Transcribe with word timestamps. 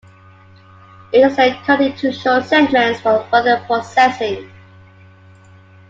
It 1.13 1.19
is 1.19 1.35
then 1.37 1.53
cut 1.63 1.79
into 1.79 2.11
short 2.11 2.45
segments 2.45 3.01
for 3.01 3.23
further 3.29 3.61
processing. 3.67 4.49